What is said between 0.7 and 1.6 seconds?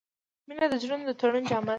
د زړونو د تړون